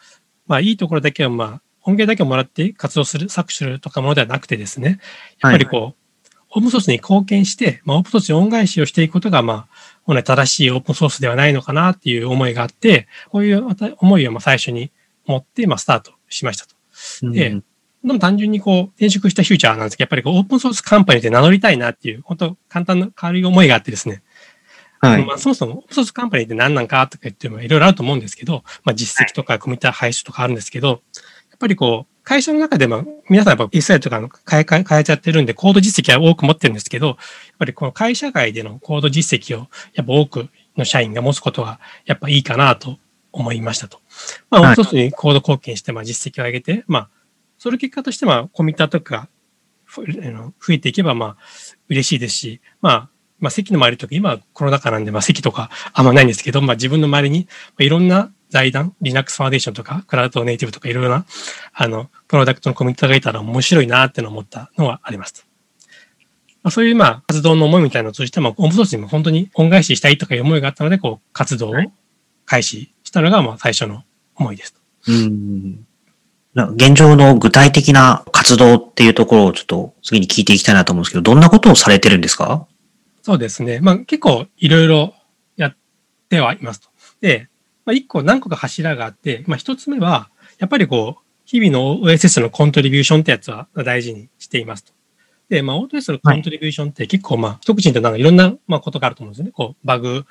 [0.46, 4.98] まあいいところだけはまあ、音源だけをもらって活動する、搾取するとかものではなくてですね、
[5.42, 5.94] やっぱりこう、はい
[6.59, 9.68] オープンソースに貢献して、まあ、オープンソースに恩返しをしていくことが、まあ、
[10.03, 13.64] 本来正しいオープンソースではないのかなっていう思いがあって、こういう
[13.99, 14.90] 思いをまあ最初に
[15.27, 16.75] 持って、まあ、スタートしましたと。
[17.31, 17.51] で、
[18.05, 24.23] でも単純にこう、転職したフューチャーなんですけど、やっぱりこう、オープンソースカンパニーで名乗りたいなっていう、本当簡単な軽い思いがあってですね。
[25.01, 25.25] はい。
[25.25, 30.99] まあ、そもそもオープンソースカンパニーって何なんかとか言ってもいろいろあると思うんですけど、まあ、実績とかコミッター配出とかあるんですけど、やっ
[31.59, 37.17] ぱりこう、会社の中でも、皆さんやっぱ SI とかの変え、変えちゃってるんで、コード実績は多く持ってるんですけど、やっ
[37.59, 42.99] ぱりこの会社外でのコード実績を、やっぱ多くの社員が持つことが、やっぱいいかなと
[43.33, 44.01] 思いましたと。
[44.51, 47.11] まあ、一つにコード貢献して、まあ、実績を上げて、まあ、
[47.57, 49.31] その結果として、まあ、コミッターとか
[49.91, 50.05] 増
[50.75, 51.37] えていけば、まあ、
[51.88, 61.26] 嬉しいですし、まあ、まあ、席の周りとか、今コロナ禍なんで、まあ、席とかあんまないんですけど、まあ、自分の周りに、まあ、いろんな財団、Linux ファーデーションとか、クラウドネイティブとかいろいろな、
[61.72, 65.46] あの、プロダクトのコミュニティがいたら面白いなって思ったのはあります。
[66.62, 71.74] まあ、そういう、まあ、活動の思いみたいなのを通じて、まあ、オープンソースにも本当に恩返ししたいとかいう思いがあったので、こう、活動を
[72.46, 74.02] 開始したのが、まあ、最初の
[74.34, 74.74] 思いです。
[75.06, 75.84] うん。
[76.74, 82.66] 現状の具体的な活動っていうところをちょっと次に聞いていきたいなと思うんですけど、どんなことをされてるんですか？
[83.22, 83.78] そうですね。
[83.80, 85.14] まあ結構いろいろ
[85.56, 85.76] やっ
[86.28, 86.88] てはいますと。
[87.20, 87.48] で、
[87.88, 94.92] まあ、一個何個か柱があって、まあ、一つ目は、やっぱりこう、日々の OSS のコントリビューションってやつは大事にしていますと。
[95.48, 99.53] で、まあ、OSS のコントリビューションって結構、まあ、一口に言うとなんかいろんな、まあ、ことがあると思うんですよね。
[99.53, 100.27] こう、バグ、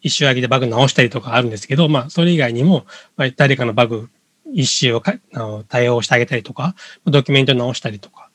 [0.00, 2.86] 一周上げでバグ直したりとかあるんですけど、まあ、それ以外にも、
[3.18, 4.08] まあ、誰かのバグ
[4.54, 8.30] 一周をかあの対応してあげたりとか、ドキュメント直したりとか、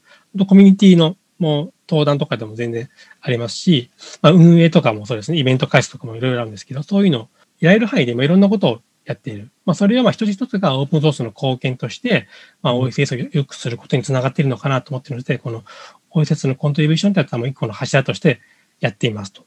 [0.48, 2.88] コミュニティのもう登壇とかでも全然
[3.20, 3.90] ありますし、
[4.22, 7.30] まあ、運営とかもそうですね、イベント開始とかもいろいろあるんですけど、そういうの
[7.62, 9.52] をいられる範囲で、まあ、いろんなことをやっている。
[9.66, 12.28] まあ、それはまあ一つ一つがオープンソースの貢献として、
[12.62, 15.64] まあ、OSS を良くすることにつながっているのかなと思っているので、この
[16.12, 18.42] OSS のコントリビューションというのは一個の柱として
[18.80, 19.46] やっていますと。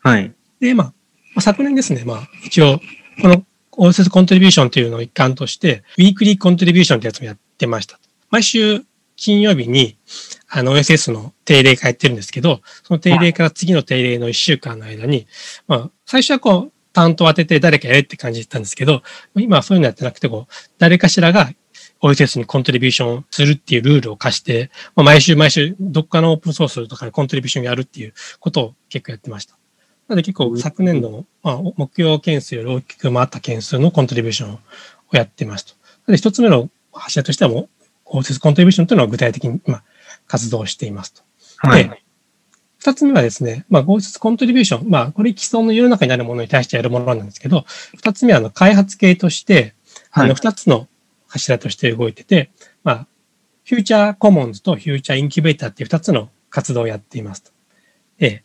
[0.00, 0.32] はい。
[0.60, 0.92] で、ま
[1.36, 2.80] あ、昨年ですね、まあ、一応、
[3.22, 7.98] この OSS コントリビューションというのを一環として、ウィークリーコントリビューションというやつもやってました。
[8.30, 8.82] 毎週
[9.16, 9.96] 金曜日に、
[10.48, 15.26] あの OSS の定例会やってるんですけど、その定例から次の定例の1週間の間に、
[15.66, 19.02] まあ、最初はこう、担当当てて誰かやれって感じだったんですけど、
[19.36, 21.52] 今はそういうのやってなくて、こう、誰かしらが
[22.02, 29.54] OSS にコントリビューションするっていうルールを課して、まあ、毎週毎週どっかのオープンソースとかでコントリビューションやるっていうことを結構やってました。
[30.08, 34.58] なので結構昨年度の、まあ、目標件数より大きく回った件数のコントリビューションを
[35.12, 35.74] やってますと。
[36.10, 37.68] で、一つ目の柱としてはも
[38.06, 39.84] う、OSS コントリビューションというのは具体的に今
[40.26, 41.22] 活動していますと。
[41.58, 41.97] はい。
[42.88, 44.88] 二つ目はですね、まあ、合説コントリビューション。
[44.88, 49.74] まあ、これ既存の世の中になるものに対してやるものなんですけど、二つ目は、あの、開発系として、
[50.10, 50.88] あの、二つの
[51.26, 52.50] 柱として動いてて、
[52.84, 53.06] まあ、
[53.66, 57.50] フューチャーコモンズとフューチャーインキュベーターっていう二つの活動をやっていますと。
[58.16, 58.42] で、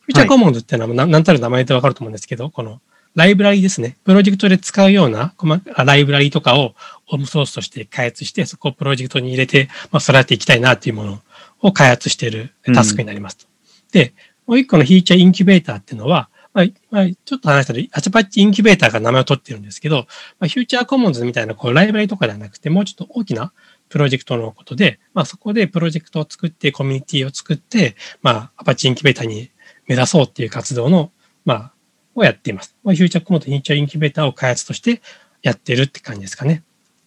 [0.00, 2.80] フューチャーコモンズっていうのは、何たる名前でわかると思うんですけど、この、
[3.14, 3.98] ライブラリですね。
[4.04, 5.34] プロジェクトで使うような
[5.76, 6.74] ライブラリとかを
[7.06, 11.20] オープンソースとして開発して、そこをプロジェクトに入れて、まあ、育てていきたいなっていうもの
[11.60, 13.53] を開発しているタスクになりますと。
[13.94, 14.12] で、
[14.46, 20.06] もう一個のフィーチャーインキュベーターっていうのは、まあ、まあ、ちょっと話したら、アチャパッチインキュベーターが名前を取ってるんですけど、
[20.40, 23.52] まあ、フューチャーコモンズみたいなこうライブラリとかではなくて、もうちょっと大きな
[23.88, 29.50] プロジェクトのことで、まあ、そこでプロジェクトを作って、コミュニティを作って、まあ、アパッチインキュベーターに
[29.86, 31.12] 目指そうっていう活動の、
[31.44, 31.72] まあ、
[32.16, 32.76] をやっています。
[32.82, 35.02] まあ、フューチャーコモンズ、フューチャーインキュベーターを開発として
[35.42, 36.64] やってるって感じですかね。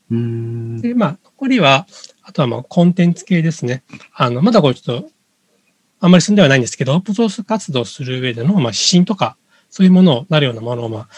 [0.10, 1.86] うんで、まあ、残りは、
[2.24, 3.84] あとはまあ、コンテンツ系ですね。
[4.14, 5.10] あの、まだこれちょっと
[6.00, 9.38] あんまり進んではないんですけど、オープンソース活動する上での、まあ、指針とか、
[9.70, 11.10] そういうものをなるようなものを、まあ、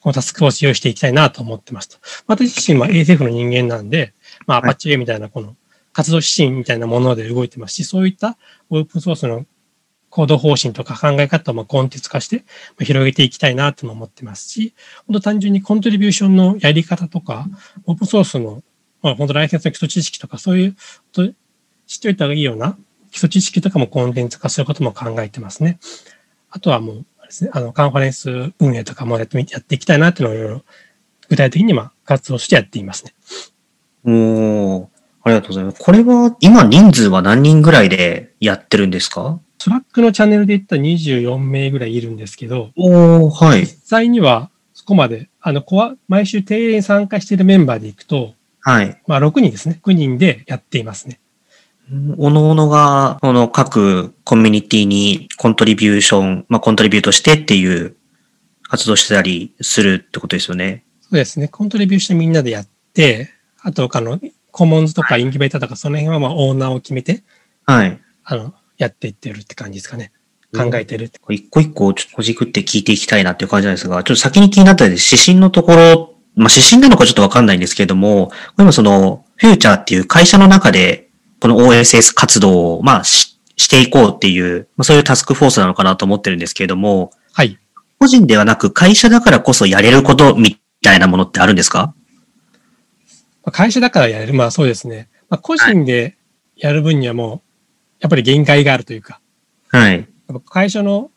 [0.00, 1.98] このタスクフォース用意していきたいなと思ってますと。
[2.26, 4.14] 私自身は ASF の人間なんで、
[4.46, 5.56] まあ、アパッチ A みたいなこの
[5.92, 8.38] 活動指針みたいなもので動いてますし、そういった
[8.70, 9.44] オープンソースの
[10.08, 12.44] 行動方針とか考え方をまあコンテンツ化して
[12.78, 14.74] 広げていきたいなとも思ってますし、
[15.06, 17.46] 本当単純にコントリビューションのやり方とか、
[17.84, 18.62] オープンソースの、
[19.02, 20.76] まあ、本当ライセンスの基礎知識とか、そういう、
[21.86, 22.78] 知っておいた方がいいような
[23.10, 25.78] 基礎知識とかもコンテンツ化することも考えてますね。
[26.50, 30.62] あとはもう、あれですね、あの、カンファレンス運営とかもやってみやっていきたいなっていうのをいろいろ
[31.28, 33.14] 具体的にまあ活動してやっていますね。
[34.04, 34.88] お
[35.22, 35.82] ありがとうございます。
[35.82, 39.38] これは、今人数は何人ぐらいでやってるんですか？
[39.58, 43.60] スラックのチャンネルで言ったら24名ぐらいいるんですけど、おはい。
[43.60, 45.62] 実際には、そこまで、あの、
[46.08, 49.00] 毎週定例に参加しているメンバーでいくと、はい。
[49.06, 49.78] まあ、6人ですね。
[49.84, 51.19] 6人でやっていますね。
[52.18, 57.96] おのおのが、この各コミュニティにコントリビューション、まあ、コントリビュートしてっていう
[58.62, 60.84] 活動してたりするってことですよね。
[61.00, 61.48] そうですね。
[61.48, 63.30] コントリビューしてみんなでやって、
[63.62, 64.20] あと、あの、
[64.52, 67.24] コモンズとかインキュベーターとか、その辺はまあオーナーを決めて、
[67.66, 68.00] はい。
[68.24, 70.12] あの、やっていってるって感じですかね。
[70.56, 71.20] 考えてるって。
[71.30, 81.09] 一個一個ちょっとほじくって聞いていきたいなっていう感じなんですが、ちょっと先に気になったので、指針のところ、まあ、指針なのかちょっとわかんないんですけれども、今その、フューチャーっていう会社の中で、
[81.40, 87.58] この OSS 活動を、まあ、ししていこうっていう、まあ、そういうタスクフォースなのかなと思ってるんですけれども、はい。
[87.98, 91.94] 個人ではなく会社だからこそやれることみたいなものってあるんですか？
[93.42, 94.34] まあ会社だからやれる。
[94.34, 95.10] まあそうですね。
[95.28, 96.16] まあ個人で
[96.56, 97.40] やる分にはもう、
[98.00, 99.20] やっぱり限界があるというか、
[99.68, 100.08] はい。
[100.46, 101.10] 会社の、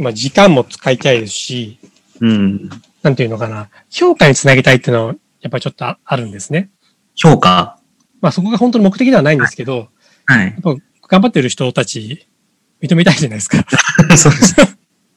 [0.00, 1.78] まあ時間も使いたいですし、
[2.20, 2.70] うん。
[3.02, 6.70] なんていうのかな、評価につなげたいっていうのは、やっぱりちょっとああるんですね。
[7.14, 7.78] 評価？
[8.22, 9.88] まあそこが本当の目的ではないんですけど、
[10.24, 10.46] はい。
[10.46, 10.74] やっぱ
[11.08, 12.26] 頑張ってる人たち、
[12.80, 13.64] 認めたいじゃないですか。
[14.16, 14.56] そうです。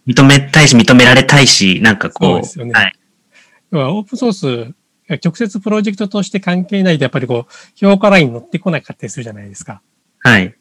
[0.08, 2.30] 認めたいし、認められたいし、なんかこう。
[2.32, 2.94] そうですよねはい。
[3.72, 4.74] オープンソース
[5.08, 9.82] が直接プロジェクトとして関係ないと、やっぱりこう、評価ラインに乗ってこなかったりするじゃないですか。
[10.20, 10.44] はい。
[10.46, 10.54] やっ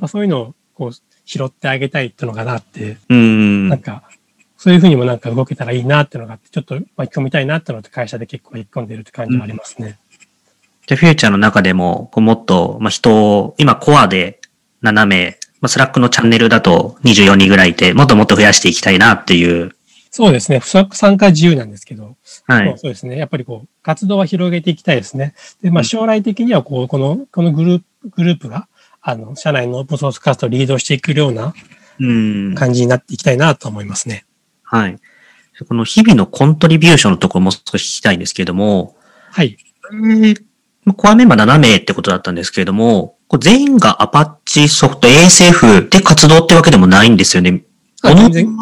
[0.00, 0.92] ぱそういうのをこう
[1.24, 3.68] 拾ってあげたいっていうのがなって、うん。
[3.68, 4.04] なんか、
[4.56, 9.98] そういうふうにもなんか動けたらいいなっていうのがあって、ちょっと巻き込みたいなっていうのって会社で結構引っ込んでるって感じはありますね。
[10.90, 14.40] じゃあ、フューチャーの中でも、こうもっと、まあ、人を、今コアで
[14.82, 19.70] 7名、まあ、スラックのチャンネルだと24人ぐらいいて、もっともっと増やしていきたいなっていう。
[20.10, 20.60] そうですね。
[20.60, 22.16] 参加自由なんですけど、
[22.48, 22.74] はい。
[22.76, 23.16] そうですね。
[23.16, 25.34] やっぱりこう、活動は広げていきたいですね。
[25.62, 28.66] で、まあ将来的にはこう、この、このグループ、グループが、
[29.00, 31.54] あの、社内のオープンソース活動をリードしていくような
[32.00, 32.54] うん。
[32.56, 34.24] 感じになっていきたいなと思いますね。
[34.64, 34.96] はい。
[35.68, 38.96] この日々のコントリビューションのところも少し聞きたいんですけれども、
[39.30, 39.56] はい。
[39.92, 40.49] えー
[40.96, 47.62] コアメンバー7名ってことだったんですけれども、全員がアパッチソフト ASF で活動ってわけでもないんですよね。
[48.02, 48.56] あ全然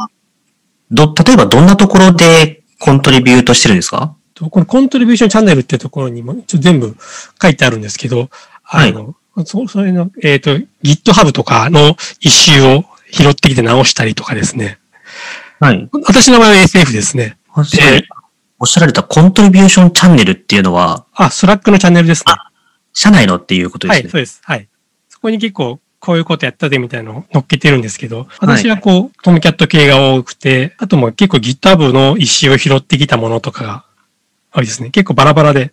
[0.91, 4.15] ど、例えばどんなところでコントリビュートしてるんですか？
[4.35, 6.97] とこのコントリビューションチャンネルってところにも一応全部
[7.41, 8.29] 書いてあるんですけど、
[8.65, 14.79] あの、そそれの、えっ、と、GitHub とかのイシューを拾ってきて直したりとかですね。
[15.61, 15.89] はい。
[15.93, 17.39] 私の場合は ASF ですね。
[17.53, 18.07] あそれ
[18.61, 22.35] おっしゃられたコントリビューションチャンネルっていうのは、あ、スラックのチャンネルですね。
[22.93, 24.11] 社内のっていうことではい、すね。
[24.11, 24.41] そうです。
[24.43, 24.69] はい。
[25.09, 33.85] そこに結構、こういうことやったでみたいなのを乗っけてるんですけど、私はこう、トムキャット系が多くて、あともう結構 GitHub の一周を拾ってきたものとかが
[34.53, 34.91] 多いですね。
[34.91, 35.73] 結構バラバラで。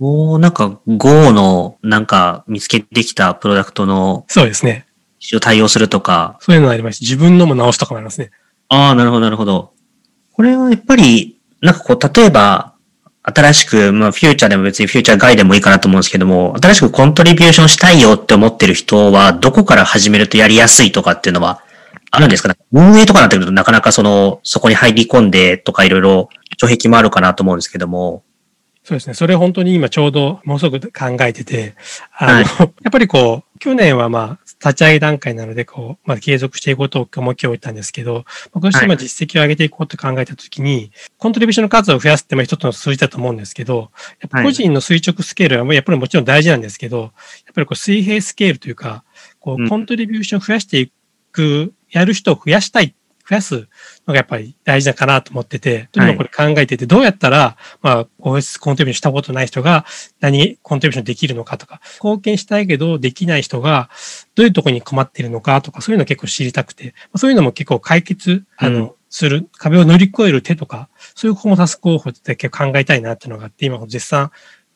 [0.00, 4.86] おーなんか Go のなんか見つけてきたプロダクトのそうですね。
[5.18, 6.38] 一応対応するとか。
[6.40, 8.30] そういうのありますし、自分のも直すとかもありますね。
[8.68, 9.72] ああ、なるほど、なるほど。
[10.32, 12.74] これはやっぱり、なんかこう、例えば、
[13.22, 21.62] 新しく、まあ、フューチャーでも別にフューチャー外でもいいかなと思うんですけども、新しくコントリビューションしたいよって思ってる人は、どこから始めるとやりやすいとかっていうのは、
[22.10, 22.48] あるんですか？
[22.48, 28.22] ね運営とかになってくるとなかなかその、そこに入り込んでとかいろいろ、障壁もあるかなと思うんですけども、
[28.88, 29.12] そうですね。
[29.12, 31.74] それ本当に今ちょうどものすごく考えてて、
[32.16, 32.44] あの、はい。
[32.82, 43.90] やっぱりこう、去年はまあ、立ち上げ段階なので、こう、まあ、継続していくことを目標を置いたんですけど、今年今実績を上げていこうと考えたときに、コントリビューションの数を増やすってまあ一つの数字だと思うんですけど、
[44.22, 47.10] やっぱ個人の垂直スケールはやっぱりもちろん大事なんですけど、やっ
[47.54, 49.04] ぱりこう水平スケールというか、
[49.38, 49.66] こうん。
[49.66, 50.90] う、コントリビューションを増やしてい
[51.30, 52.94] く、やる人を増やしたい、
[53.28, 53.66] 増やすの
[54.08, 59.84] がやっぱり大事だかなと思ってて、というのをこれ考えてて、どうやったら、まあ、OS コントリビューションしたことない人が
[60.20, 63.90] 何コントリビューションできるのかとか、貢献したいけどできない人が
[64.34, 74.30] どういうところに困っているのかとか、そういうのを結構知りたくて、まあそういうのも結構解決、あの、うんする、壁を乗り越える手とか、そういう項目タスク候補って結構考えたいなっていうのがあって、今絶賛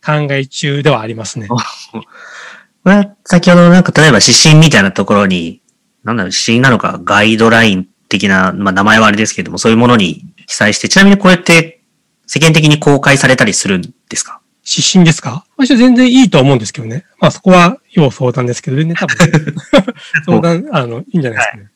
[0.05, 1.49] 考え中ではありますね。
[1.49, 1.59] こ
[2.87, 5.63] れは先ほどなんか例えば指針みたいなところに、
[6.03, 11.83] なんだろう、指針なのかガイドライン的な、まあ名前はあれですけども、そういうものに記載して、ちなみにこれって
[12.27, 14.41] 世間的に公開されたりするんですか？
[14.65, 15.45] 指針ですか？
[15.57, 17.05] 私は全然いいと思うんですけどね。
[17.19, 19.17] まあそこは要相談ですけど、全然多分、
[20.25, 21.71] 相談、あの、いいんじゃないですかね。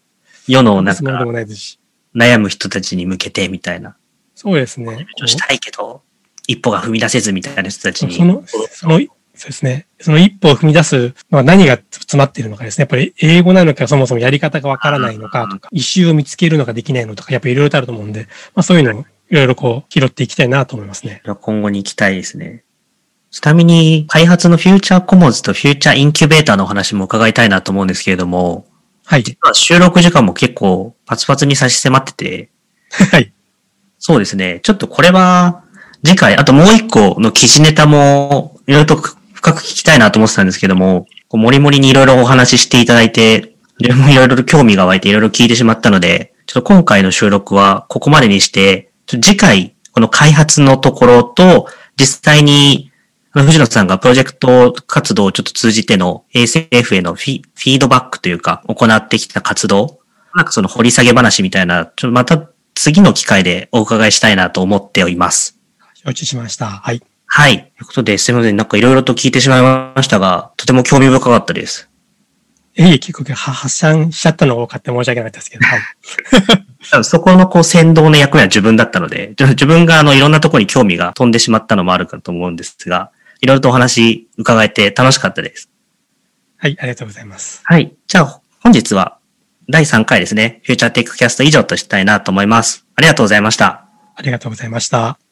[0.47, 1.81] 世のなんそものでかもないですし。
[2.15, 3.97] 悩む人たちに向けてみたいな。
[4.35, 5.07] そうですね。
[5.27, 6.03] したいけど、
[6.47, 8.15] 一歩が踏み出せずみたいな人たちに。
[8.15, 9.01] その、その、
[9.37, 9.87] そうですね。
[10.01, 12.82] その一歩を踏み出すのは何が詰まっているのかですね。
[12.82, 21.22] やっぱり英語なのか、そもそもやり方がわからないのかとか、一周を見つけるのができないのとか、やっぱりいろいろとあると思うんで、まあそういうのをいろいろこう拾っていきたいなと思いますね。
[21.41, 22.64] 今後に行きたいですね。
[23.30, 28.66] ちなみに、開発のフューチャーコモンズとフューチャーインキュベーターのお話も伺いたいなと思うんですけれども、
[29.05, 29.22] はい。
[29.22, 32.51] 実は収録時間も結構パツパツに差し迫ってて、
[33.12, 33.32] はい。
[33.99, 34.61] そうですね。
[34.62, 35.62] ちょっとこれは、
[36.05, 39.03] 次回、あともう一個の記事ネタも、いろいろと
[39.47, 52.91] 深く聞きたいなと思ってたんですけども、こうもりもりにいろいろお話ししていただいて、いろいろ興味が湧いていろいろ聞いてしまったので、ちょっと今回の収録はここまでにして、次回、この開発のところと、実際に、
[53.35, 60.01] 藤野さんがプロジェクト活動をちょっと通じての ASF へのフィフィードバックというか、行ってきた活動、
[60.35, 65.61] なんかその掘り下げ話みたいな、ちょっとまた次の機会でお伺いしたいなと思っております。
[65.95, 66.67] 承知しました。
[66.67, 67.01] はい。
[67.27, 67.59] はい。
[67.59, 68.57] ということで、すみません。
[68.57, 71.91] なんかいろいろと聞いてしまいましたが、とても興味深かったです。
[72.79, 75.77] ええ、結構は発散しちゃったのが多かった申し訳なかったですけど、は
[77.01, 77.05] い。
[77.05, 83.11] そこのこう先導の役目は自分だったので、自分があのいろんなところに興味が飛んでしまったのもあるかと思うんですが、
[83.41, 85.70] いろいろとお話伺えて楽しかったです。
[86.59, 87.62] はい、ありがとうございます。
[87.64, 87.95] はい。
[88.07, 89.18] じゃあ、本日は
[89.68, 90.61] 第3回ですね。
[90.64, 92.87] フューチャーテックキャスト以上としたいなと思います。
[92.95, 93.87] ありがとうございました。
[94.14, 95.26] ありがとうございました。